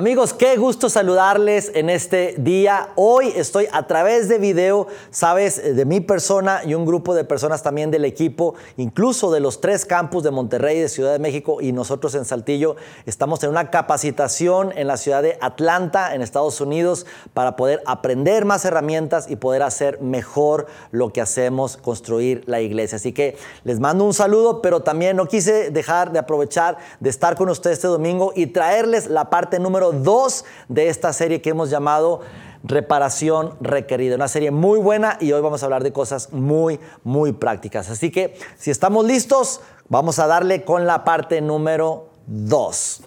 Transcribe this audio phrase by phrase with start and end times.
[0.00, 2.88] Amigos, qué gusto saludarles en este día.
[2.96, 7.62] Hoy estoy a través de video, sabes, de mi persona y un grupo de personas
[7.62, 11.72] también del equipo, incluso de los tres campus de Monterrey, de Ciudad de México y
[11.72, 12.76] nosotros en Saltillo.
[13.04, 18.46] Estamos en una capacitación en la ciudad de Atlanta, en Estados Unidos, para poder aprender
[18.46, 22.96] más herramientas y poder hacer mejor lo que hacemos, construir la iglesia.
[22.96, 27.36] Así que les mando un saludo, pero también no quise dejar de aprovechar de estar
[27.36, 31.70] con ustedes este domingo y traerles la parte número dos de esta serie que hemos
[31.70, 32.20] llamado
[32.62, 34.16] Reparación Requerida.
[34.16, 37.90] Una serie muy buena y hoy vamos a hablar de cosas muy, muy prácticas.
[37.90, 43.02] Así que si estamos listos, vamos a darle con la parte número dos.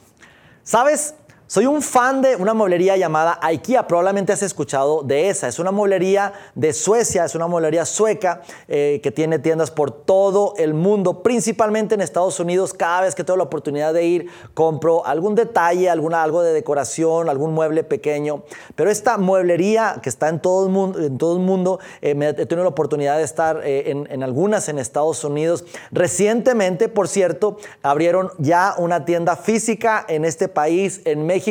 [0.64, 1.16] ¿Sabes?
[1.54, 5.48] Soy un fan de una mueblería llamada IKEA, probablemente has escuchado de esa.
[5.48, 10.56] Es una mueblería de Suecia, es una mueblería sueca eh, que tiene tiendas por todo
[10.58, 12.74] el mundo, principalmente en Estados Unidos.
[12.74, 17.30] Cada vez que tengo la oportunidad de ir, compro algún detalle, alguna, algo de decoración,
[17.30, 18.42] algún mueble pequeño.
[18.74, 22.46] Pero esta mueblería que está en todo el mundo, en todo el mundo eh, he
[22.48, 25.66] tenido la oportunidad de estar eh, en algunas en Estados Unidos.
[25.92, 31.43] Recientemente, por cierto, abrieron ya una tienda física en este país, en México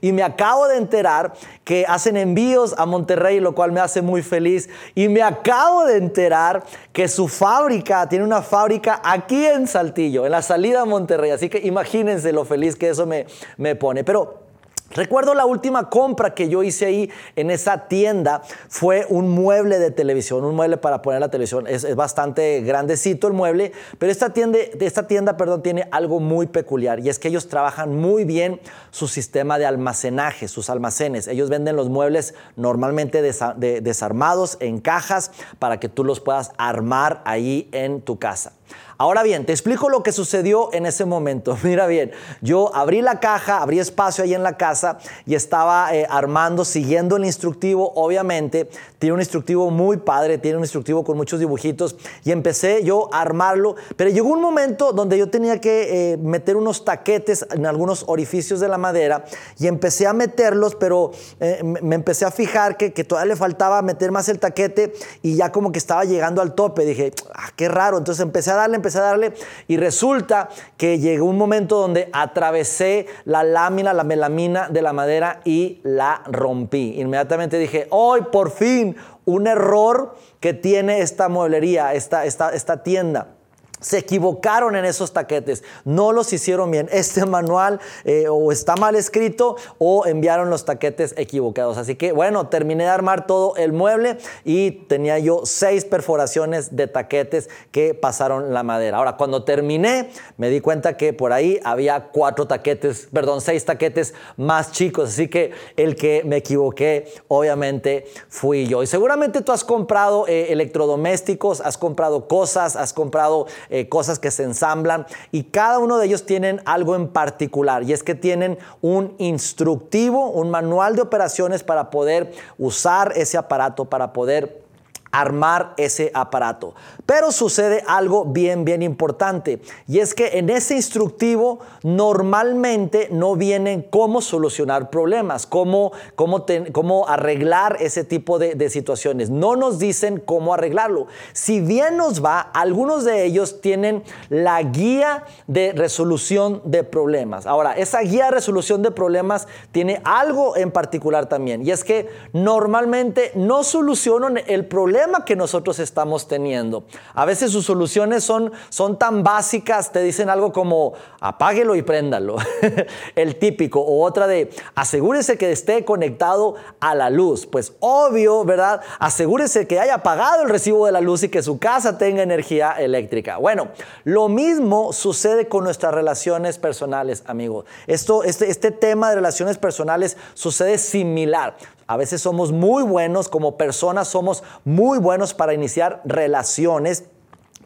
[0.00, 1.32] y me acabo de enterar
[1.64, 4.68] que hacen envíos a Monterrey, lo cual me hace muy feliz.
[4.94, 10.32] Y me acabo de enterar que su fábrica, tiene una fábrica aquí en Saltillo, en
[10.32, 11.30] la salida a Monterrey.
[11.30, 14.04] Así que imagínense lo feliz que eso me, me pone.
[14.04, 14.47] Pero
[14.90, 19.90] Recuerdo la última compra que yo hice ahí en esa tienda fue un mueble de
[19.90, 21.66] televisión, un mueble para poner la televisión.
[21.66, 27.00] Es, bastante grandecito el mueble, pero esta tienda, esta tienda perdón, tiene algo muy peculiar
[27.00, 28.60] y es que ellos trabajan muy bien
[28.90, 31.28] su sistema de almacenaje, sus almacenes.
[31.28, 37.68] Ellos venden los muebles normalmente desarmados en cajas para que tú los puedas armar ahí
[37.72, 38.52] en tu casa.
[39.00, 41.56] Ahora bien, te explico lo que sucedió en ese momento.
[41.62, 42.10] Mira bien,
[42.40, 47.16] yo abrí la caja, abrí espacio ahí en la casa y estaba eh, armando, siguiendo
[47.16, 48.68] el instructivo, obviamente.
[48.98, 51.94] Tiene un instructivo muy padre, tiene un instructivo con muchos dibujitos
[52.24, 56.56] y empecé yo a armarlo, pero llegó un momento donde yo tenía que eh, meter
[56.56, 59.24] unos taquetes en algunos orificios de la madera
[59.60, 63.80] y empecé a meterlos, pero eh, me empecé a fijar que, que todavía le faltaba
[63.80, 64.92] meter más el taquete
[65.22, 66.84] y ya como que estaba llegando al tope.
[66.84, 67.96] Dije, ah, qué raro.
[67.96, 69.32] Entonces empecé a darle, empecé a darle
[69.66, 75.40] y resulta que llegó un momento donde atravesé la lámina, la melamina de la madera
[75.44, 77.00] y la rompí.
[77.00, 83.37] Inmediatamente dije, hoy por fin un error que tiene esta mueblería, esta, esta, esta tienda
[83.80, 86.88] se equivocaron en esos taquetes, no los hicieron bien.
[86.92, 91.78] Este manual eh, o está mal escrito o enviaron los taquetes equivocados.
[91.78, 96.86] Así que bueno, terminé de armar todo el mueble y tenía yo seis perforaciones de
[96.86, 98.98] taquetes que pasaron la madera.
[98.98, 104.14] Ahora, cuando terminé, me di cuenta que por ahí había cuatro taquetes, perdón, seis taquetes
[104.36, 105.10] más chicos.
[105.10, 108.82] Así que el que me equivoqué, obviamente, fui yo.
[108.82, 114.30] Y seguramente tú has comprado eh, electrodomésticos, has comprado cosas, has comprado eh, cosas que
[114.30, 118.58] se ensamblan y cada uno de ellos tienen algo en particular y es que tienen
[118.80, 124.67] un instructivo, un manual de operaciones para poder usar ese aparato, para poder
[125.10, 126.74] armar ese aparato.
[127.06, 133.82] Pero sucede algo bien, bien importante y es que en ese instructivo normalmente no vienen
[133.82, 139.30] cómo solucionar problemas, cómo, cómo, cómo arreglar ese tipo de, de, situaciones.
[139.30, 141.06] No nos dicen cómo arreglarlo.
[141.32, 147.46] Si bien nos va, algunos de ellos tienen la guía de resolución de problemas.
[147.46, 152.08] Ahora, esa guía de resolución de problemas tiene algo en particular también y es que
[152.32, 156.84] normalmente no solucionan el problema que nosotros estamos teniendo.
[157.14, 162.36] A veces sus soluciones son, son tan básicas, te dicen algo como apáguelo y préndalo,
[163.14, 167.46] el típico, o otra de asegúrese que esté conectado a la luz.
[167.46, 168.80] Pues obvio, ¿verdad?
[168.98, 172.72] Asegúrese que haya pagado el recibo de la luz y que su casa tenga energía
[172.72, 173.38] eléctrica.
[173.38, 173.68] Bueno,
[174.04, 177.66] lo mismo sucede con nuestras relaciones personales, amigos.
[177.86, 181.56] Esto, este, este tema de relaciones personales sucede similar.
[181.88, 187.04] A veces somos muy buenos como personas, somos muy buenos para iniciar relaciones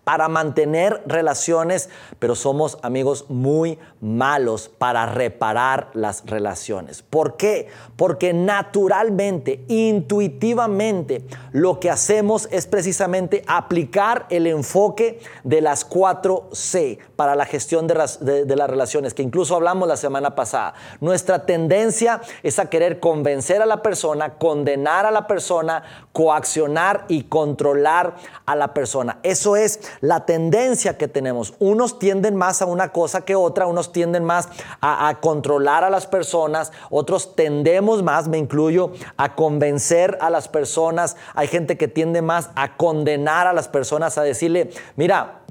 [0.04, 1.88] para mantener relaciones,
[2.18, 7.02] pero somos amigos muy malos para reparar las relaciones.
[7.02, 7.68] ¿Por qué?
[7.96, 16.98] Porque naturalmente, intuitivamente, lo que hacemos es precisamente aplicar el enfoque de las 4 C
[17.22, 20.74] para la gestión de, las relaciones, que incluso hablamos la semana pasada.
[21.00, 27.22] Nuestra tendencia es a querer convencer a la persona, condenar a la persona, coaccionar y
[27.22, 29.20] controlar a la persona.
[29.22, 31.54] Eso es la tendencia que tenemos.
[31.60, 34.48] Unos tienden más a una cosa que otra, unos tienden más
[34.80, 41.16] a, controlar a las personas, otros tendemos más, me incluyo, a convencer a las personas.
[41.36, 45.41] Hay gente que tiende más a condenar a las personas, a decirle, mira,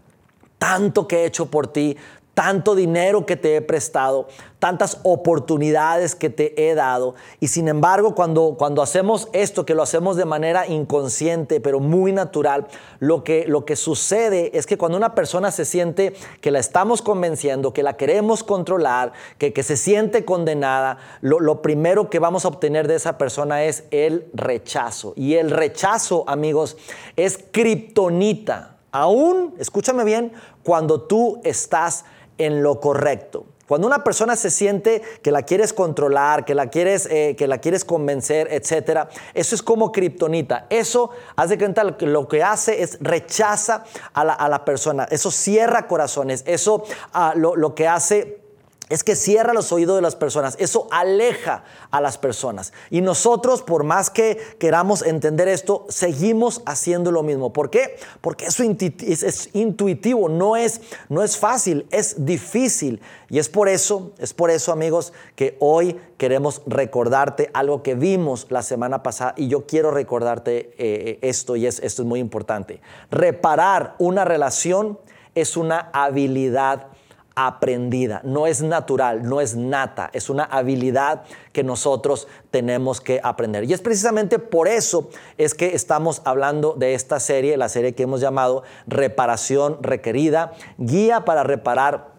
[0.62, 1.98] tanto que he hecho por ti,
[2.36, 4.28] tanto dinero que te he prestado,
[4.60, 7.16] tantas oportunidades que te he dado.
[7.40, 12.14] Y sin embargo, cuando, cuando hacemos esto, que lo hacemos de manera inconsciente, pero muy
[12.14, 12.68] natural,
[13.00, 17.02] lo que, lo que sucede es que cuando una persona se siente que la estamos
[17.02, 22.46] convenciendo, que la queremos controlar, que, que se siente condenada, lo, lo primero que vamos
[22.46, 25.14] a obtener de esa persona es el rechazo.
[25.16, 26.78] Y el rechazo, amigos,
[27.16, 28.71] es kriptonita.
[28.92, 30.34] Aún, escúchame bien,
[30.64, 32.06] cuando tú estás
[32.38, 33.46] en lo correcto.
[33.72, 37.60] Cuando una persona se siente que la quieres controlar, que la quieres, eh, que la
[37.60, 40.66] quieres convencer, etcétera, eso es como kriptonita.
[40.70, 45.08] Eso, haz de cuenta, lo que hace es rechaza a la, persona.
[45.10, 46.44] Eso cierra corazones.
[46.46, 46.84] Eso
[47.14, 48.41] ah, lo, lo que hace
[48.92, 52.74] es que cierra los oídos de las personas, eso aleja a las personas.
[52.90, 57.54] Y nosotros, por más que queramos entender esto, seguimos haciendo lo mismo.
[57.54, 57.96] ¿Por qué?
[58.20, 63.02] Porque eso es, intuitivo, no es, no es fácil, es difícil.
[63.30, 68.48] Y es por eso, es por eso, amigos, que hoy queremos recordarte algo que vimos
[68.50, 72.82] la semana pasada y yo quiero recordarte eh, esto y es, esto es muy importante.
[73.10, 75.00] Reparar una relación
[75.34, 76.88] es una habilidad
[77.36, 81.24] aprendida, no es natural, no es nata, es una habilidad
[81.54, 83.64] que nosotros tenemos que aprender.
[83.64, 88.04] Y es precisamente por eso es que estamos hablando de esta serie, la serie que
[88.04, 92.12] hemos llamado Reparación Requerida, guía para reparar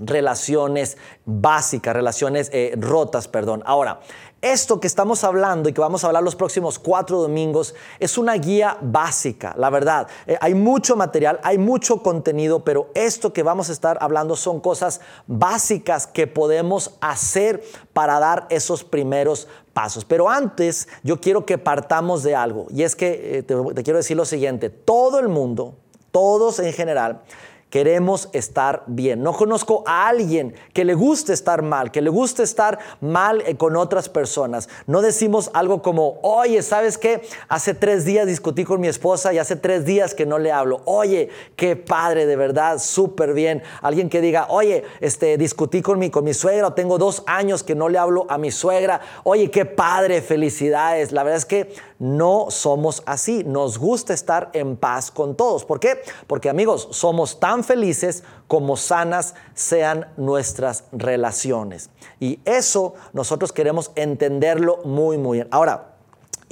[0.00, 0.96] relaciones
[1.26, 3.62] básicas, relaciones eh, rotas, perdón.
[3.66, 4.00] Ahora,
[4.42, 8.34] esto que estamos hablando y que vamos a hablar los próximos cuatro domingos es una
[8.34, 10.08] guía básica, la verdad.
[10.26, 14.60] Eh, hay mucho material, hay mucho contenido, pero esto que vamos a estar hablando son
[14.60, 20.04] cosas básicas que podemos hacer para dar esos primeros pasos.
[20.04, 24.16] Pero antes yo quiero que partamos de algo y es que eh, te quiero decir
[24.16, 25.76] lo siguiente, todo el mundo,
[26.10, 27.22] todos en general,
[27.70, 29.22] queremos estar bien.
[29.22, 33.56] No conozco a alguien que le guste estar mal, que le guste estar mal eh,
[33.56, 34.68] con otras personas.
[34.86, 37.22] No decimos algo como, oye, ¿sabes qué?
[37.48, 40.82] Hace tres días discutí con mi esposa y hace tres días que no le hablo.
[40.84, 43.62] Oye, qué padre, de verdad, súper bien.
[43.80, 47.74] Alguien que diga, oye, este, discutí con mi, con mi suegra, tengo dos años que
[47.74, 49.00] no le hablo a mi suegra.
[49.22, 51.12] Oye, qué padre, felicidades.
[51.12, 53.44] La verdad es que no somos así.
[53.44, 55.64] Nos gusta estar en paz con todos.
[55.64, 56.00] ¿Por qué?
[56.26, 61.90] Porque amigos, somos tan felices como sanas sean nuestras relaciones.
[62.18, 65.48] Y eso nosotros queremos entenderlo muy, muy bien.
[65.52, 65.89] Ahora,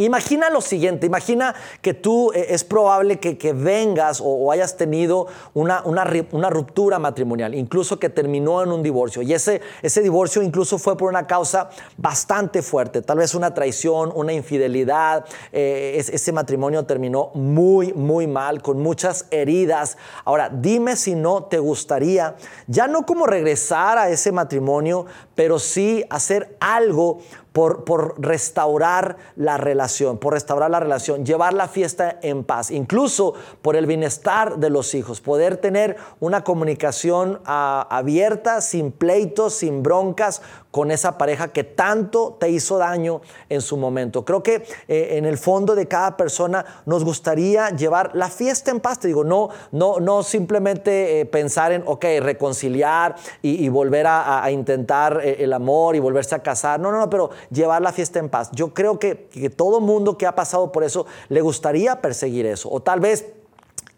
[0.00, 5.82] Imagina lo siguiente, imagina que tú eh, es probable que, vengas o, hayas tenido una,
[5.84, 9.22] una, ruptura matrimonial, incluso que terminó en un divorcio.
[9.22, 14.12] Y ese, ese divorcio incluso fue por una causa bastante fuerte, tal vez una traición,
[14.14, 15.24] una infidelidad.
[15.50, 19.98] Eh, ese matrimonio terminó muy, muy mal, con muchas heridas.
[20.24, 22.36] Ahora, dime si no te gustaría,
[22.68, 27.18] ya no como regresar a ese matrimonio, pero sí hacer algo
[27.58, 33.74] por, restaurar la relación, por restaurar la relación, llevar la fiesta en paz, incluso por
[33.74, 40.40] el bienestar de los hijos, poder tener una comunicación ah, abierta, sin pleitos, sin broncas
[40.78, 44.24] con esa pareja que tanto te hizo daño en su momento.
[44.24, 48.78] Creo que eh, en el fondo de cada persona nos gustaría llevar la fiesta en
[48.78, 49.00] paz.
[49.00, 55.20] Te digo, no, no, no simplemente eh, pensar en, ok, reconciliar y, volver a, intentar
[55.24, 56.78] eh, el amor y volverse a casar.
[56.78, 58.48] No, no, no, pero llevar la fiesta en paz.
[58.52, 62.70] Yo creo que, que todo mundo que ha pasado por eso le gustaría perseguir eso.
[62.70, 63.26] O tal vez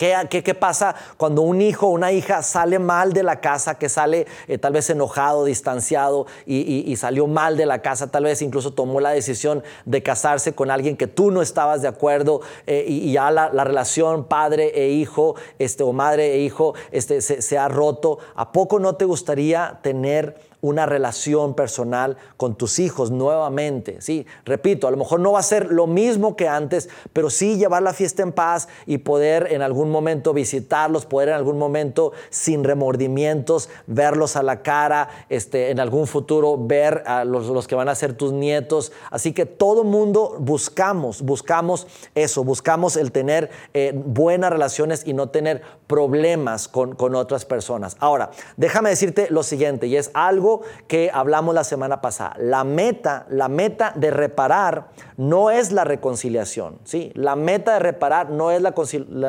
[0.01, 4.27] ¿Qué, pasa cuando un hijo o una hija sale mal de la casa, que sale
[4.49, 9.01] eh, tal vez enojado, distanciado y, salió mal de la casa, tal vez incluso tomó
[9.01, 13.31] la decisión de casarse con alguien que tú no estabas de acuerdo eh, y, ya
[13.31, 18.21] la, relación padre e hijo este, o madre e hijo este, se ha roto?
[18.37, 24.01] ¿A poco no te gustaría tener una relación personal con tus hijos nuevamente.
[24.01, 27.57] Sí, repito, a lo mejor no va a ser lo mismo que antes, pero sí
[27.57, 32.13] llevar la fiesta en paz y poder en algún momento visitarlos, poder en algún momento
[32.31, 37.89] sin remordimientos verlos a la cara, este, en algún futuro ver a los, que van
[37.89, 38.93] a ser tus nietos.
[39.11, 45.31] Así que todo mundo buscamos, buscamos eso, buscamos el tener eh, buenas relaciones y no
[45.31, 47.97] tener problemas con, con otras personas.
[47.99, 50.50] Ahora, déjame decirte lo siguiente, y es algo
[50.87, 52.35] que hablamos la semana pasada.
[52.39, 57.13] La meta, la meta de reparar no es la reconciliación, ¿sí?
[57.15, 58.73] La meta de reparar no es la,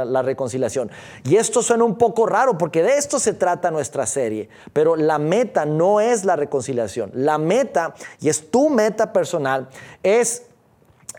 [0.05, 0.91] la reconciliación.
[1.23, 5.17] Y esto suena un poco raro porque de esto se trata nuestra serie, pero la
[5.17, 7.11] meta no es la reconciliación.
[7.13, 9.69] La meta, y es tu meta personal,
[10.03, 10.50] es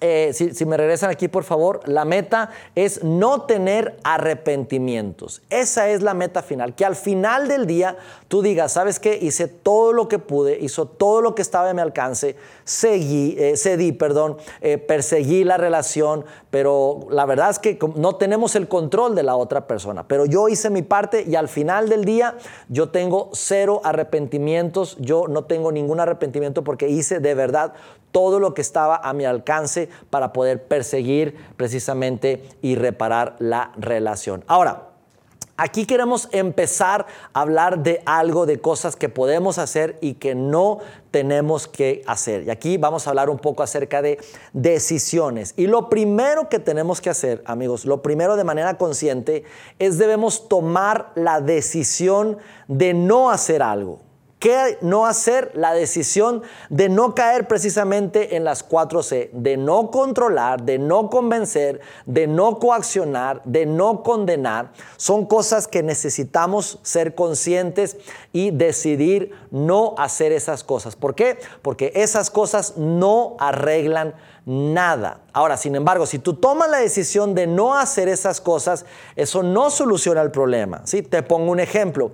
[0.02, 5.42] eh, si, me regresan aquí por favor, la meta es no tener arrepentimientos.
[5.48, 9.16] Esa es la meta final, que al final del día tú digas, ¿sabes qué?
[9.22, 13.56] Hice todo lo que pude, hizo todo lo que estaba a mi alcance, seguí, eh,
[13.56, 19.14] cedí, perdón, eh, perseguí la relación, pero la verdad es que no tenemos el control
[19.14, 22.36] de la otra persona, pero yo hice mi parte y al final del día
[22.68, 27.74] yo tengo cero arrepentimientos, yo no tengo ningún arrepentimiento porque hice de verdad
[28.12, 34.44] todo lo que estaba a mi alcance para poder perseguir precisamente y reparar la relación.
[34.46, 34.92] Ahora,
[35.58, 40.78] Aquí queremos empezar a hablar de algo, de cosas que podemos hacer y que no
[41.10, 42.44] tenemos que hacer.
[42.44, 44.18] Y aquí vamos a hablar un poco acerca de
[44.54, 45.52] decisiones.
[45.56, 49.44] Y lo primero que tenemos que hacer, amigos, lo primero de manera consciente
[49.78, 54.00] es debemos tomar la decisión de no hacer algo.
[54.42, 55.52] ¿Qué no hacer?
[55.54, 61.80] La decisión de no caer precisamente en las 4C, de no controlar, de no convencer,
[62.06, 64.72] de no coaccionar, de no condenar.
[64.96, 67.98] Son cosas que necesitamos ser conscientes
[68.32, 70.96] y decidir no hacer esas cosas.
[70.96, 71.38] ¿Por qué?
[71.62, 74.12] Porque esas cosas no arreglan
[74.44, 75.20] nada.
[75.32, 78.84] Ahora, sin embargo, si tú tomas la decisión de no hacer esas cosas,
[79.16, 80.82] eso no soluciona el problema.
[80.84, 81.02] ¿sí?
[81.02, 82.12] Te pongo un ejemplo.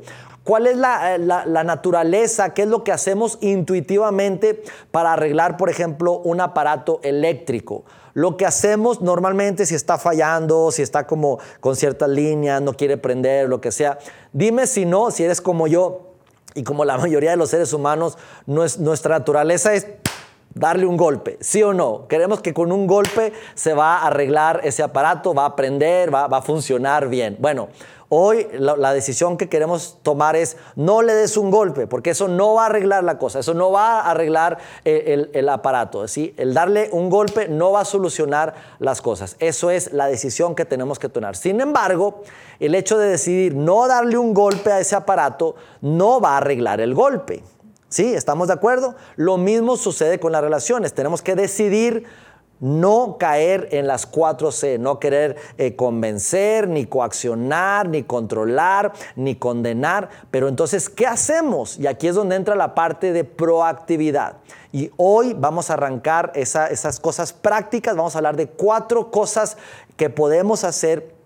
[0.48, 2.54] ¿Cuál es eh, la, naturaleza?
[2.54, 7.84] ¿Qué es lo que hacemos intuitivamente para arreglar, por ejemplo, un aparato eléctrico?
[8.14, 12.96] Lo que hacemos normalmente si está fallando, si está como con ciertas líneas, no quiere
[12.96, 13.98] prender, lo que sea.
[14.32, 16.14] Dime si no, si eres como yo
[16.54, 18.16] y como la mayoría de los seres humanos,
[18.46, 19.86] nuestra naturaleza es
[20.54, 22.06] darle un golpe, sí o no.
[22.08, 26.24] Queremos que con un golpe se va a arreglar ese aparato, va a prender, va,
[26.24, 27.36] a funcionar bien.
[27.38, 27.68] Bueno,
[28.10, 32.54] Hoy la, decisión que queremos tomar es no le des un golpe, porque eso no
[32.54, 36.08] va a arreglar la cosa, eso no va a arreglar el, aparato.
[36.08, 36.34] ¿sí?
[36.38, 39.36] El darle un golpe no va a solucionar las cosas.
[39.40, 41.36] Eso es la decisión que tenemos que tomar.
[41.36, 42.22] Sin embargo,
[42.60, 46.80] el hecho de decidir no darle un golpe a ese aparato no va a arreglar
[46.80, 47.42] el golpe.
[47.88, 48.14] ¿Sí?
[48.14, 48.94] ¿Estamos de acuerdo?
[49.16, 50.92] Lo mismo sucede con las relaciones.
[50.92, 52.04] Tenemos que decidir
[52.60, 60.08] no caer en las 4C, no querer eh, convencer, ni coaccionar, ni controlar, ni condenar.
[60.30, 61.78] Pero entonces, ¿qué hacemos?
[61.78, 64.38] Y aquí es donde entra la parte de proactividad.
[64.72, 69.56] Y hoy vamos a arrancar esas cosas prácticas, vamos a hablar de cuatro cosas
[69.96, 71.17] que podemos hacer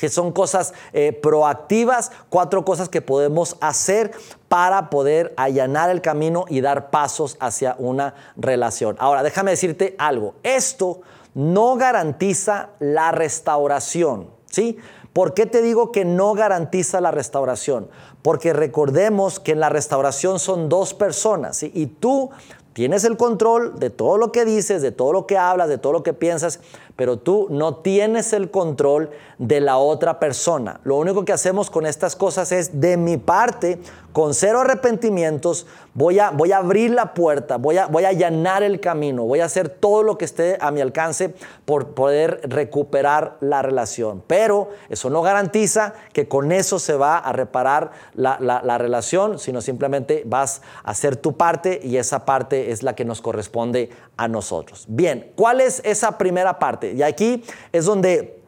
[0.00, 4.12] que son cosas eh, proactivas, cuatro cosas que podemos hacer
[4.48, 8.96] para poder allanar el camino y dar pasos hacia una relación.
[8.98, 11.02] Ahora, déjame decirte algo, esto
[11.34, 14.78] no garantiza la restauración, ¿sí?
[15.12, 17.90] ¿Por qué te digo que no garantiza la restauración?
[18.22, 21.70] Porque recordemos que en la restauración son dos personas ¿sí?
[21.74, 22.30] y tú
[22.72, 25.92] tienes el control de todo lo que dices, de todo lo que hablas, de todo
[25.92, 26.60] lo que piensas,
[26.96, 30.80] pero tú no tienes el control de la otra persona.
[30.84, 33.78] Lo único que hacemos con estas cosas es, de mi parte,
[34.12, 38.62] con cero arrepentimientos, voy a, voy a abrir la puerta, voy a, voy a allanar
[38.62, 43.36] el camino, voy a hacer todo lo que esté a mi alcance por poder recuperar
[43.40, 44.22] la relación.
[44.26, 49.60] Pero eso no garantiza que con eso se va a reparar la, la relación, sino
[49.60, 54.28] simplemente vas a hacer tu parte y esa parte es la que nos corresponde a
[54.28, 54.84] nosotros.
[54.88, 56.79] Bien, ¿cuál es esa primera parte?
[56.82, 58.40] Y aquí es donde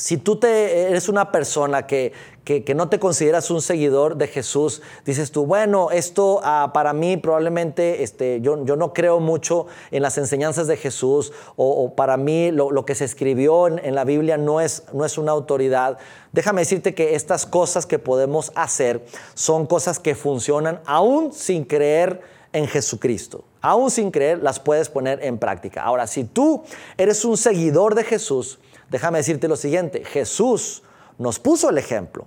[0.00, 2.12] si tú te, eres una persona que,
[2.44, 7.18] que, no te consideras un seguidor de Jesús, dices tú, bueno, esto ah, para mí
[7.18, 12.50] probablemente este, yo, yo, no creo mucho en las enseñanzas de Jesús o, para mí
[12.50, 15.98] lo, que se escribió en, en, la Biblia no es, no es una autoridad.
[16.32, 19.04] Déjame decirte que estas cosas que podemos hacer
[19.34, 23.44] son cosas que funcionan aún sin creer en Jesucristo.
[23.60, 25.82] Aún sin creer, las puedes poner en práctica.
[25.82, 26.64] Ahora, si tú
[26.96, 30.82] eres un seguidor de Jesús, déjame decirte lo siguiente, Jesús
[31.18, 32.26] nos puso el ejemplo.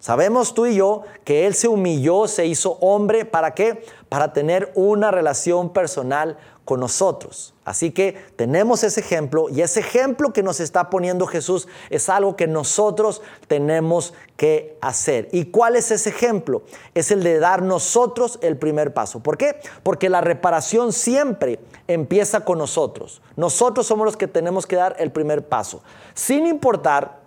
[0.00, 3.84] Sabemos tú y yo que Él se humilló, se hizo hombre, ¿para qué?
[4.08, 7.52] Para tener una relación personal con nosotros.
[7.64, 12.34] Así que tenemos ese ejemplo y ese ejemplo que nos está poniendo Jesús es algo
[12.36, 15.28] que nosotros tenemos que hacer.
[15.32, 16.62] ¿Y cuál es ese ejemplo?
[16.94, 19.20] Es el de dar nosotros el primer paso.
[19.20, 19.60] ¿Por qué?
[19.82, 23.20] Porque la reparación siempre empieza con nosotros.
[23.36, 25.82] Nosotros somos los que tenemos que dar el primer paso,
[26.14, 27.19] sin importar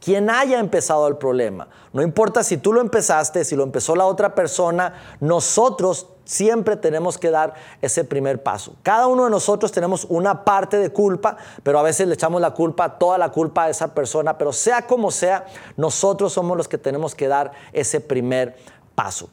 [0.00, 1.68] quien haya empezado el problema.
[1.92, 7.18] No importa si tú lo empezaste, si lo empezó la otra persona, nosotros siempre tenemos
[7.18, 8.74] que dar ese primer paso.
[8.82, 12.52] Cada uno de nosotros tenemos una parte de culpa, pero a veces le echamos la
[12.52, 16.78] culpa, toda la culpa a esa persona, pero sea como sea, nosotros somos los que
[16.78, 18.79] tenemos que dar ese primer paso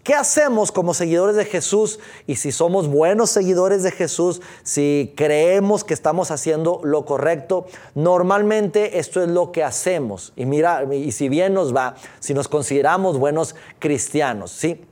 [0.03, 2.00] ¿Qué hacemos como seguidores de Jesús?
[2.25, 9.00] Y si somos buenos seguidores de Jesús, si creemos que estamos haciendo lo correcto, normalmente
[9.00, 10.31] esto es lo que hacemos.
[10.38, 14.86] Y mira, y si bien nos va, si nos consideramos buenos cristianos, ¿sí?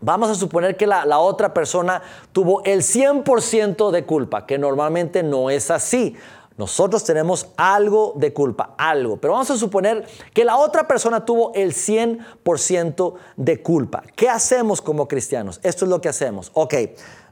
[0.00, 5.22] Vamos a suponer que la, la, otra persona tuvo el 100% de culpa, que normalmente
[5.24, 6.16] no es así.
[6.56, 11.52] Nosotros tenemos algo de culpa, algo, pero vamos a suponer que la otra persona tuvo
[11.54, 14.02] el 100% de culpa.
[14.14, 15.60] ¿Qué hacemos como cristianos?
[15.62, 16.50] Esto es lo que hacemos.
[16.54, 16.74] Ok,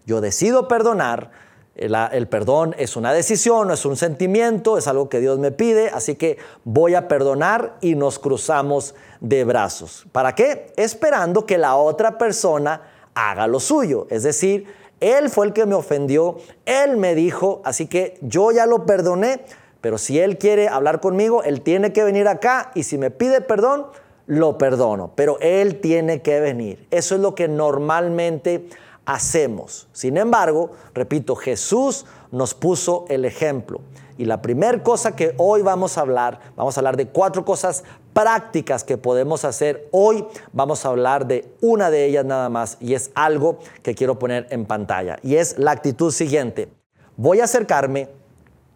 [0.04, 1.30] yo decido perdonar,
[1.74, 5.50] el, el, perdón es una decisión, no es un sentimiento, es algo que Dios me
[5.50, 10.04] pide, así que voy a perdonar y nos cruzamos de brazos.
[10.12, 10.72] ¿Para qué?
[10.76, 12.82] Esperando que la otra persona
[13.14, 14.66] haga lo suyo, es decir,
[15.00, 19.40] él fue el que me ofendió, Él me dijo, así que yo ya lo perdoné,
[19.80, 23.40] pero si Él quiere hablar conmigo, Él tiene que venir acá y si me pide
[23.40, 23.86] perdón,
[24.26, 26.86] lo perdono, pero Él tiene que venir.
[26.90, 28.66] Eso es lo que normalmente
[29.04, 29.88] hacemos.
[29.92, 33.80] Sin embargo, repito, Jesús nos puso el ejemplo.
[34.18, 37.84] Y la primera cosa que hoy vamos a hablar, vamos a hablar de cuatro cosas
[38.12, 39.88] prácticas que podemos hacer.
[39.90, 44.18] Hoy vamos a hablar de una de ellas nada más y es algo que quiero
[44.18, 45.18] poner en pantalla.
[45.22, 46.68] Y es la actitud siguiente.
[47.16, 48.08] Voy a acercarme,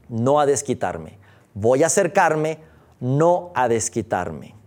[0.09, 1.19] no a desquitarme.
[1.55, 2.59] Voy a acercarme,
[3.01, 4.58] no a desquitarme.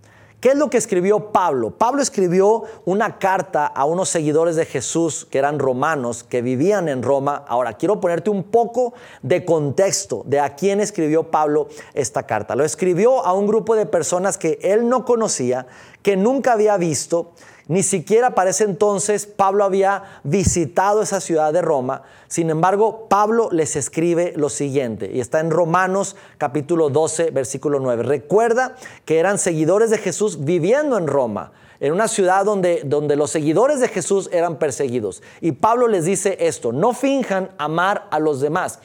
[0.41, 1.69] ¿Qué es lo que escribió Pablo?
[1.69, 7.04] Pablo escribió una carta a unos seguidores de Jesús que eran romanos, que vivían en
[7.04, 7.45] Roma.
[7.47, 12.56] Ahora, quiero ponerte un poco de contexto de a quién escribió Pablo esta carta.
[12.56, 15.67] Lo escribió a un grupo de personas que él no conocía,
[16.01, 17.34] que nunca había visto,
[17.67, 22.04] ni siquiera para ese entonces Pablo había visitado esa ciudad de Roma.
[22.28, 28.04] Sin embargo, Pablo les escribe lo siguiente, y está en Romanos capítulo 12, versículo 9.
[28.04, 33.32] Recuerda que eran seguidores de Jesús viviendo en Roma, en una ciudad donde, donde los
[33.32, 35.24] seguidores de Jesús eran perseguidos.
[35.41, 38.80] Y Pablo les dice esto, no finjan amar a los demás,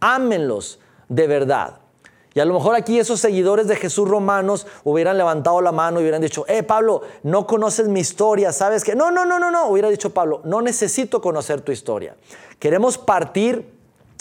[0.00, 1.80] ámenlos de verdad.
[2.36, 6.02] Y a lo mejor aquí esos seguidores de Jesús romanos hubieran levantado la mano y
[6.02, 8.94] hubieran dicho, eh Pablo, no conoces mi historia, ¿sabes qué?
[8.94, 12.14] No, no, no, no, no, hubiera dicho Pablo, no necesito conocer tu historia.
[12.58, 13.75] Queremos partir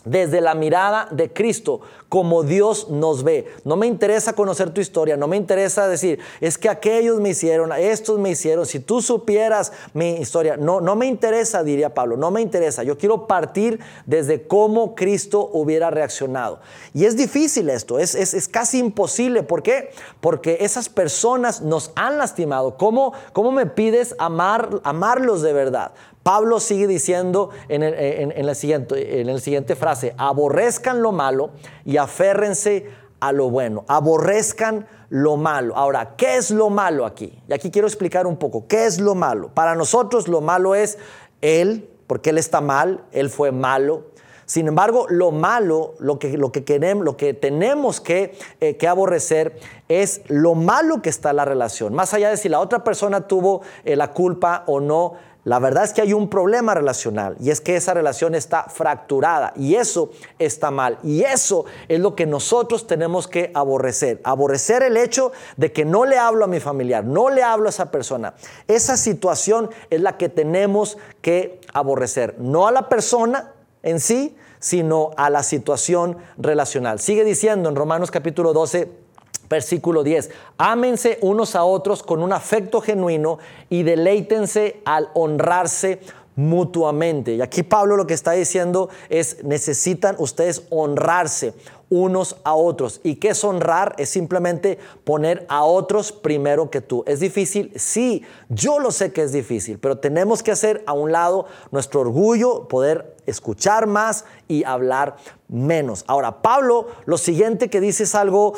[0.05, 3.51] desde la mirada de Cristo, como Dios nos ve.
[3.63, 7.71] No me interesa conocer tu historia, no me interesa decir, es que aquellos me hicieron,
[7.73, 12.31] estos me hicieron, si tú supieras mi historia, no, no me interesa, diría Pablo, no
[12.31, 12.83] me interesa.
[12.83, 16.59] Yo quiero partir desde cómo Cristo hubiera reaccionado.
[16.93, 19.43] Y es difícil esto, es, es, casi imposible.
[19.43, 19.91] ¿Por qué?
[20.21, 22.77] Porque esas personas nos han lastimado.
[22.77, 25.91] ¿Cómo, cómo me pides amar, amarlos de verdad?
[26.25, 31.51] Pablo sigue diciendo en, la siguiente, en la siguiente frase, aborrezcan lo malo
[31.85, 35.77] y aférrense a lo bueno, aborrezcan lo malo.
[35.77, 37.39] Ahora, ¿qué es lo malo aquí?
[37.47, 39.49] Y aquí quiero explicar un poco, ¿qué es lo malo?
[39.53, 40.97] Para nosotros lo malo es
[41.41, 44.05] Él, porque Él está mal, Él fue malo.
[44.47, 48.87] Sin embargo, lo malo, lo que, lo que, queremos, lo que tenemos que, eh, que,
[48.87, 49.59] aborrecer
[49.89, 51.93] es lo malo que está la relación.
[51.93, 55.13] Más allá de si la otra persona tuvo eh, la culpa o no,
[55.45, 59.53] la verdad es que hay un problema relacional y es que esa relación está fracturada
[59.55, 60.97] y eso está mal.
[61.03, 64.19] Y eso es lo que nosotros tenemos que aborrecer.
[64.23, 67.69] Aborrecer el hecho de que no le hablo a mi familiar, no le hablo a
[67.69, 68.33] esa persona.
[68.67, 72.39] Esa situación es la que tenemos que aborrecer.
[72.39, 73.53] No a la persona
[73.83, 76.99] en sí, sino a la situación relacional.
[76.99, 79.04] Sigue diciendo en Romanos capítulo 12
[79.49, 80.31] Versículo 10.
[80.57, 85.99] Ámense unos a otros con un afecto genuino y deleítense al honrarse
[86.35, 87.35] mutuamente.
[87.35, 91.53] Y aquí Pablo lo que está diciendo es, necesitan ustedes honrarse
[91.89, 92.99] unos a otros.
[93.03, 93.95] ¿Y qué es honrar?
[93.97, 97.03] Es simplemente poner a otros primero que tú.
[97.07, 97.71] ¿Es difícil?
[97.75, 102.01] Sí, yo lo sé que es difícil, pero tenemos que hacer a un lado nuestro
[102.01, 105.15] orgullo, poder escuchar más y hablar
[105.47, 106.03] menos.
[106.07, 108.53] Ahora, Pablo, lo siguiente que dice es algo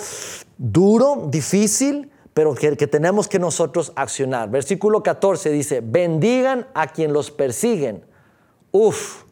[0.58, 4.50] duro, difícil, pero que, tenemos que nosotros accionar.
[4.50, 8.06] Versículo 14 dice, bendigan a quien los persiguen.
[8.72, 9.24] Uf,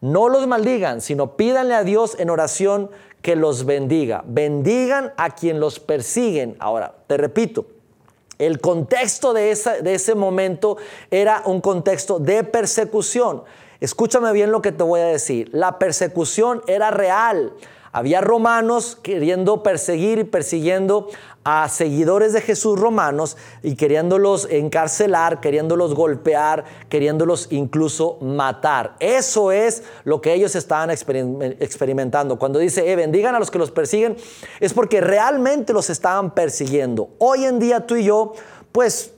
[0.00, 2.90] no los maldigan, sino pídanle a Dios en oración
[3.22, 4.22] que los bendiga.
[4.26, 6.56] Bendigan a quien los persiguen.
[6.60, 7.66] Ahora, te repito,
[8.38, 10.76] el contexto de, de ese momento
[11.10, 13.42] era un contexto de persecución.
[13.80, 15.50] Escúchame bien lo que te voy a decir.
[15.52, 17.52] La persecución era real.
[17.96, 21.10] Había romanos queriendo perseguir y persiguiendo
[21.44, 28.96] a seguidores de Jesús romanos y queriéndolos encarcelar, queriéndolos golpear, queriéndolos incluso matar.
[28.98, 32.36] Eso es lo que ellos estaban experimentando.
[32.36, 34.16] Cuando dice, eh, bendigan a los que los persiguen,
[34.58, 37.10] es porque realmente los estaban persiguiendo.
[37.18, 38.32] Hoy en día tú y yo,
[38.72, 39.13] pues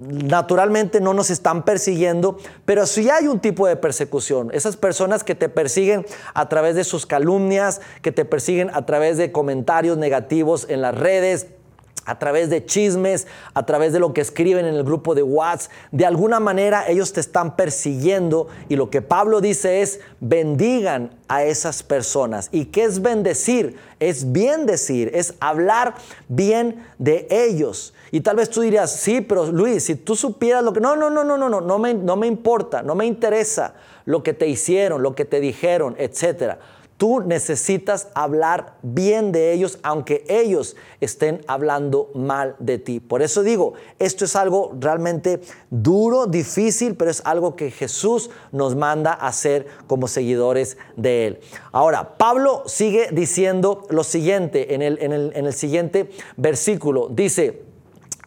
[0.00, 4.50] naturalmente no nos están persiguiendo, pero sí hay un tipo de persecución.
[4.52, 9.18] Esas personas que te persiguen a través de sus calumnias, que te persiguen a través
[9.18, 11.48] de comentarios negativos en las redes,
[12.10, 15.70] a través de chismes, a través de lo que escriben en el grupo de WhatsApp.
[15.92, 21.44] De alguna manera ellos te están persiguiendo y lo que Pablo dice es bendigan a
[21.44, 22.48] esas personas.
[22.50, 23.76] ¿Y qué es bendecir?
[24.00, 25.94] Es bien decir, es hablar
[26.26, 27.94] bien de ellos.
[28.10, 30.80] Y tal vez tú dirías, sí, pero Luis, si tú supieras lo que...
[30.80, 34.24] No, no, no, no, no, no, no me, no me importa, no me interesa lo
[34.24, 36.58] que te hicieron, lo que te dijeron, etcétera.
[37.00, 43.00] Tú necesitas hablar bien de ellos, aunque ellos estén hablando mal de ti.
[43.00, 48.76] Por eso digo, esto es algo realmente duro, difícil, pero es algo que Jesús nos
[48.76, 51.40] manda a hacer como seguidores de Él.
[51.72, 57.08] Ahora, Pablo sigue diciendo lo siguiente en el, en el, en el siguiente versículo.
[57.08, 57.62] Dice,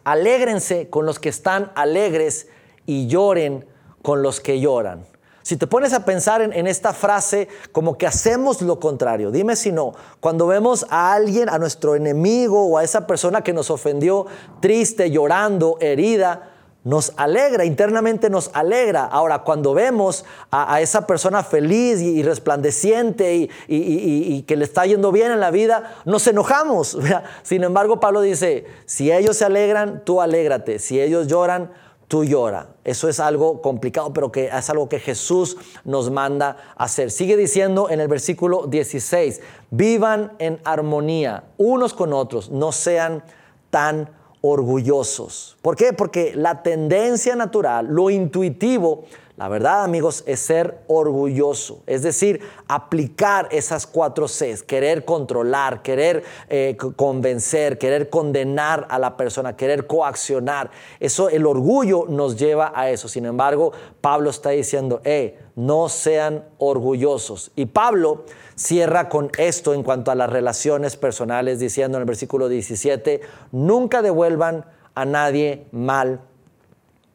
[0.03, 2.47] alégrense con los que están alegres
[2.87, 3.67] y lloren
[4.01, 5.12] con los que lloran.
[5.43, 9.73] Si te pones a pensar en, esta frase, como que hacemos lo contrario, dime si
[9.73, 14.25] no, cuando vemos a alguien, a nuestro enemigo o a esa persona que nos ofendió,
[14.61, 16.49] triste, llorando, herida,
[16.85, 19.03] nos alegra, internamente nos alegra.
[19.03, 25.11] Ahora, cuando vemos a, esa persona feliz y, resplandeciente y, y, que le está yendo
[25.11, 26.97] bien en la vida, nos enojamos.
[27.43, 30.79] Sin embargo, Pablo dice, si ellos se alegran, tú alégrate.
[30.79, 31.71] Si ellos lloran,
[32.13, 32.67] tú llora.
[32.83, 37.09] Eso es algo complicado, pero que es algo que Jesús nos manda hacer.
[37.09, 43.23] Sigue diciendo en el versículo 16, vivan en armonía unos con otros, no sean
[43.71, 45.57] tan orgullosos.
[45.63, 45.91] ¿Por qué?
[45.91, 53.47] Porque la tendencia natural, lo intuitivo, la verdad, amigos, es ser orgulloso, es decir, aplicar
[53.49, 60.69] esas cuatro Cs, querer controlar, querer eh, convencer, querer condenar a la persona, querer coaccionar.
[60.99, 63.07] Eso, el orgullo nos lleva a eso.
[63.07, 67.51] Sin embargo, Pablo está diciendo, eh, no sean orgullosos.
[67.55, 72.49] Y Pablo cierra con esto en cuanto a las relaciones personales, diciendo en el versículo
[72.49, 76.21] 17, nunca devuelvan a nadie mal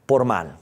[0.06, 0.58] por mal.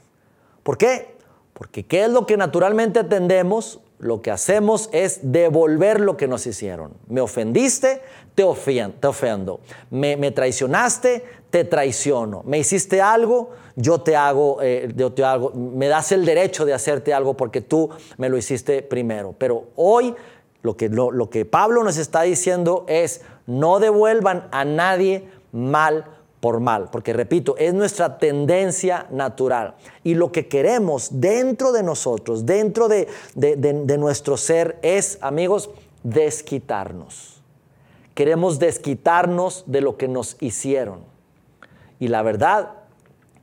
[0.61, 1.16] ¿Por qué?
[1.57, 3.79] Porque ¿qué es lo que naturalmente atendemos?
[3.97, 6.93] Lo que hacemos es devolver lo que nos hicieron.
[7.07, 8.01] Me ofendiste,
[8.35, 9.59] te, ofendo.
[9.89, 12.43] Me, traicionaste, te traiciono.
[12.45, 16.75] Me hiciste algo, yo te hago, eh, yo te hago, me das el derecho de
[16.75, 19.33] hacerte algo porque tú me lo hiciste primero.
[19.35, 20.13] Pero hoy
[20.61, 26.05] lo que, lo que Pablo nos está diciendo es, no devuelvan a nadie mal
[26.91, 29.75] porque repito, es nuestra tendencia natural.
[30.03, 35.69] Y lo que queremos dentro de nosotros, dentro de, de, nuestro ser, es, amigos,
[36.03, 37.41] desquitarnos.
[38.13, 41.01] Queremos desquitarnos de lo que nos hicieron.
[41.99, 42.71] Y la verdad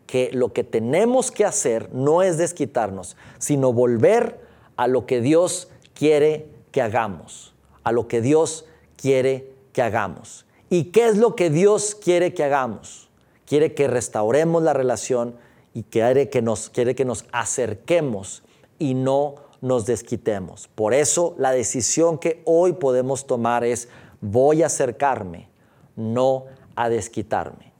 [0.06, 4.40] que lo que tenemos que hacer no es desquitarnos, sino volver
[4.76, 10.43] a lo que Dios quiere que hagamos, a lo que Dios quiere que hagamos.
[10.74, 13.08] ¿Y qué es lo que Dios quiere que hagamos?
[13.46, 15.36] Quiere que restauremos la relación
[15.72, 18.42] y quiere que nos, quiere que nos acerquemos
[18.80, 20.66] y no nos desquitemos.
[20.74, 23.88] Por eso la decisión que hoy podemos tomar es
[24.20, 25.48] voy a acercarme,
[25.94, 27.72] no a desquitarme.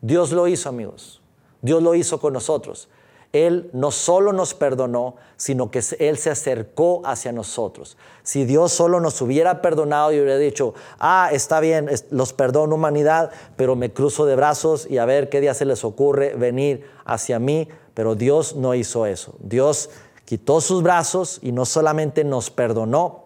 [0.00, 1.22] Dios lo hizo, amigos.
[1.62, 2.88] Dios lo hizo con nosotros.
[3.32, 7.96] Él no solo nos perdonó, sino que Él se acercó hacia nosotros.
[8.24, 13.30] Si Dios solo nos hubiera perdonado y hubiera dicho, ah, está bien, los perdono humanidad,
[13.56, 17.38] pero me cruzo de brazos y a ver qué día se les ocurre venir hacia
[17.38, 19.34] mí, pero Dios no hizo eso.
[19.38, 19.90] Dios
[20.24, 23.24] quitó sus brazos y no solamente nos perdonó,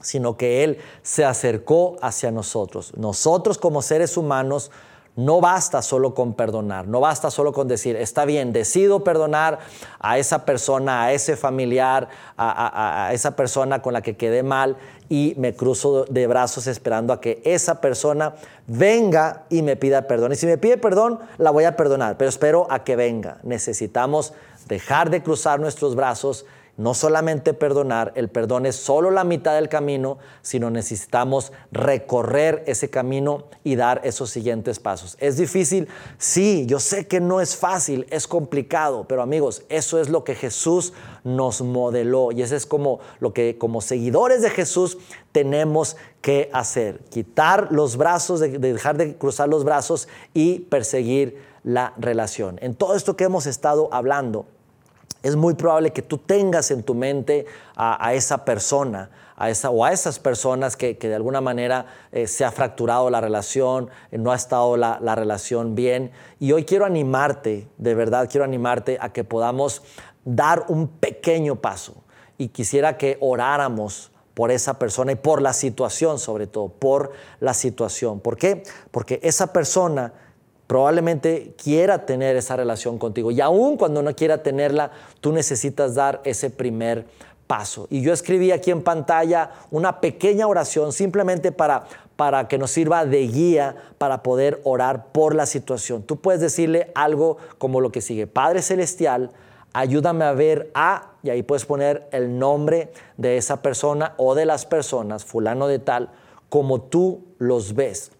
[0.00, 2.92] sino que Él se acercó hacia nosotros.
[2.96, 4.70] Nosotros como seres humanos,
[5.14, 9.58] no basta solo con perdonar, no basta solo con decir, está bien, decido perdonar
[10.00, 14.76] a esa persona, a ese familiar, a, esa persona con la que quedé mal
[15.08, 18.34] y me cruzo de brazos esperando a que esa persona
[18.66, 20.32] venga y me pida perdón.
[20.32, 23.38] Y si me pide perdón, la voy a perdonar, pero espero a que venga.
[23.42, 24.32] Necesitamos
[24.68, 26.46] dejar de cruzar nuestros brazos
[26.78, 32.88] no solamente perdonar, el perdón es solo la mitad del camino, sino necesitamos recorrer ese
[32.88, 35.16] camino y dar esos siguientes pasos.
[35.20, 35.88] ¿Es difícil?
[36.16, 40.34] Sí, yo sé que no es fácil, es complicado, pero amigos, eso es lo que
[40.34, 44.96] Jesús nos modeló y eso es como lo que como seguidores de Jesús
[45.30, 52.58] tenemos que hacer, quitar los brazos, dejar de cruzar los brazos y perseguir la relación.
[52.62, 54.46] En todo esto que hemos estado hablando,
[55.22, 59.84] es muy probable que tú tengas en tu mente a, esa persona, a esa, o
[59.84, 64.32] a esas personas que, de alguna manera eh, se ha fracturado la relación, eh, no
[64.32, 66.10] ha estado la, la, relación bien.
[66.38, 69.82] Y hoy quiero animarte, de verdad quiero animarte a que podamos
[70.24, 71.94] dar un pequeño paso.
[72.38, 77.54] Y quisiera que oráramos por esa persona y por la situación, sobre todo, por la
[77.54, 78.20] situación.
[78.20, 78.62] ¿Por qué?
[78.90, 80.12] Porque esa persona
[80.72, 83.30] probablemente quiera tener esa relación contigo.
[83.30, 87.04] Y aún cuando no quiera tenerla, tú necesitas dar ese primer
[87.46, 87.88] paso.
[87.90, 91.84] Y yo escribí aquí en pantalla una pequeña oración simplemente para,
[92.16, 96.04] para que nos sirva de guía para poder orar por la situación.
[96.04, 98.26] Tú puedes decirle algo como lo que sigue.
[98.26, 99.30] Padre Celestial,
[99.74, 104.46] ayúdame a ver a, y ahí puedes poner el nombre de esa persona o de
[104.46, 106.08] las personas, fulano de tal,
[106.48, 108.12] como tú los ves.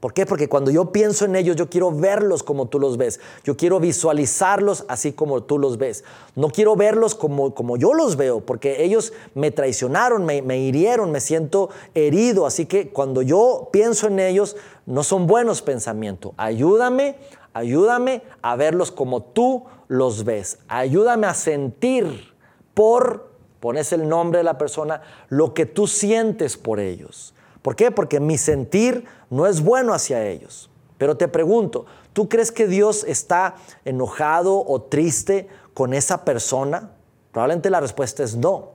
[0.00, 0.24] ¿Por qué?
[0.24, 3.20] Porque cuando yo pienso en ellos, yo quiero verlos como tú los ves.
[3.44, 6.04] Yo quiero visualizarlos así como tú los ves.
[6.34, 11.12] No quiero verlos como, como yo los veo, porque ellos me traicionaron, me, me hirieron,
[11.12, 12.46] me siento herido.
[12.46, 16.32] Así que cuando yo pienso en ellos, no son buenos pensamientos.
[16.38, 17.16] Ayúdame,
[17.52, 20.60] ayúdame a verlos como tú los ves.
[20.68, 22.32] Ayúdame a sentir
[22.72, 23.28] por,
[23.60, 27.34] pones el nombre de la persona, lo que tú sientes por ellos.
[27.62, 27.90] ¿Por qué?
[27.90, 30.70] Porque mi sentir no es bueno hacia ellos.
[30.98, 36.92] Pero te pregunto, ¿tú crees que Dios está enojado o triste con esa persona?
[37.32, 38.72] Probablemente la respuesta es no.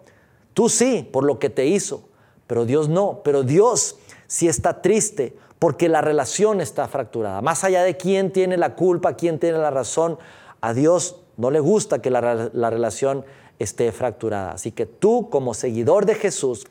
[0.54, 2.08] Tú sí, por lo que te hizo,
[2.48, 3.22] pero Dios no.
[3.24, 7.42] Pero Dios sí está triste porque la relación está fracturada.
[7.42, 10.18] Más allá de quién tiene la culpa, quién tiene la razón,
[10.62, 13.26] a Dios no le gusta que la, la relación
[13.60, 14.52] esté fracturada.
[14.54, 16.66] Así que tú como seguidor de Jesús,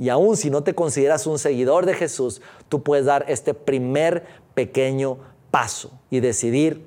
[0.00, 4.24] y aún si no te consideras un seguidor de Jesús, tú puedes dar este primer
[4.54, 5.18] pequeño
[5.50, 6.86] paso y decidir,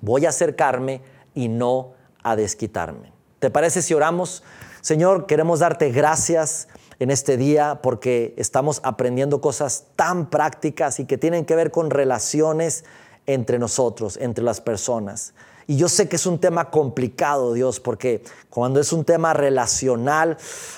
[0.00, 1.00] voy a acercarme
[1.34, 3.12] y no a desquitarme.
[3.40, 4.44] ¿Te parece si oramos?
[4.82, 6.68] Señor, queremos darte gracias
[7.00, 11.90] en este día porque estamos aprendiendo cosas tan prácticas y que tienen que ver con
[11.90, 12.84] relaciones
[13.26, 15.34] entre nosotros, entre las personas.
[15.66, 20.36] Y yo sé que es un tema complicado, Dios, porque cuando es un tema relacional,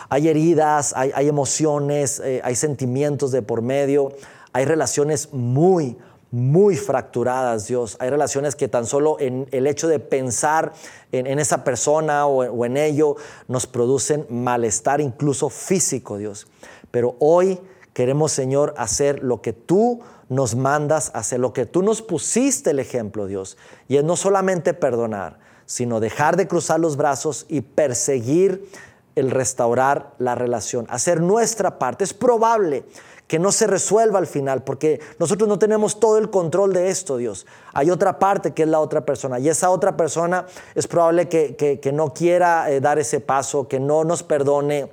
[0.09, 4.13] hay heridas, hay, emociones, eh, hay sentimientos de por medio,
[4.53, 5.97] hay relaciones muy,
[6.31, 7.97] muy fracturadas, Dios.
[7.99, 10.73] Hay relaciones que tan solo en el hecho de pensar
[11.11, 13.17] en, esa persona o, o en ello
[13.49, 16.47] nos producen malestar, incluso físico, Dios.
[16.91, 17.61] Pero hoy
[17.93, 22.71] queremos, Señor, hacer lo que tú nos mandas a hacer, lo que tú nos pusiste
[22.71, 23.57] el ejemplo, Dios.
[23.89, 28.69] Y es no solamente perdonar, sino dejar de cruzar los brazos y perseguir
[29.15, 32.05] el restaurar la relación, hacer nuestra parte.
[32.05, 32.85] Es probable
[33.27, 37.17] que no se resuelva al final, porque nosotros no tenemos todo el control de esto,
[37.17, 37.47] Dios.
[37.73, 41.91] Hay otra parte que es la otra persona, y esa otra persona es probable que,
[41.93, 44.93] no quiera eh, dar ese paso, que no nos perdone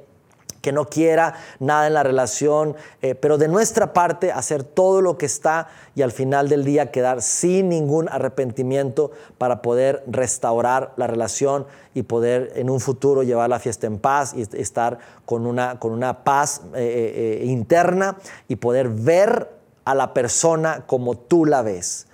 [0.64, 5.18] que no quiera nada en la relación, eh, pero de nuestra parte hacer todo lo
[5.18, 11.06] que está y al final del día quedar sin ningún arrepentimiento para poder restaurar la
[11.06, 15.80] relación y poder en un futuro llevar la fiesta en paz y estar con una,
[15.80, 19.50] con una paz eh, eh, interna y poder ver
[19.84, 22.08] a la persona como tú la ves.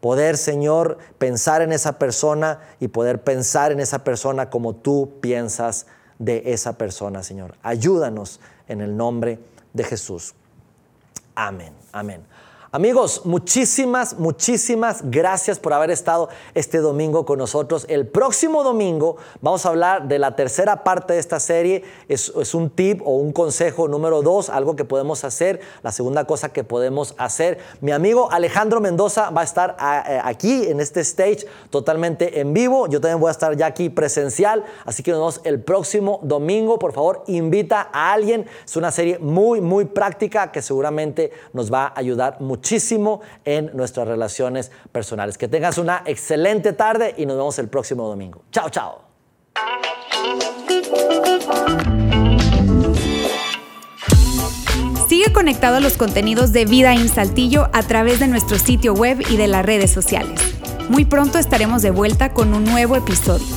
[0.00, 5.86] Poder, Señor, pensar en esa persona y poder pensar en esa persona como tú piensas
[6.24, 7.56] de esa persona, Señor.
[7.64, 9.40] Ayúdanos en el nombre
[9.72, 10.34] de Jesús.
[11.34, 12.22] Amén, amén.
[12.74, 17.84] Amigos, muchísimas, muchísimas gracias por haber estado este domingo con nosotros.
[17.86, 21.84] El próximo domingo vamos a hablar de la tercera parte de esta serie.
[22.08, 25.60] Es, un tip o un consejo número dos, algo que podemos hacer.
[25.82, 27.58] La segunda cosa que podemos hacer.
[27.82, 29.76] Mi amigo Alejandro Mendoza va a estar
[30.08, 32.86] eh, aquí en este stage totalmente en vivo.
[32.86, 34.64] Yo también voy a estar ya aquí presencial.
[34.86, 36.78] Así que nos vemos el próximo domingo.
[36.78, 38.46] Por favor, invita a alguien.
[38.64, 43.72] Es una serie muy, muy práctica que seguramente nos va a ayudar mucho muchísimo en
[43.74, 45.36] nuestras relaciones personales.
[45.36, 48.42] Que tengas una excelente tarde y nos vemos el próximo domingo.
[48.52, 49.02] Chao, chao.
[55.08, 59.20] Sigue conectado a los contenidos de Vida en Saltillo a través de nuestro sitio web
[59.28, 60.40] y de las redes sociales.
[60.88, 63.56] Muy pronto estaremos de vuelta con un nuevo episodio.